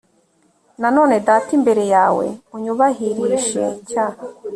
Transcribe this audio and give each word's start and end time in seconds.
na 0.81 0.89
none 0.95 1.15
data 1.27 1.49
imbere 1.57 1.83
yawe 1.95 2.25
unyubahirishe 2.55 3.63
cya 3.89 4.05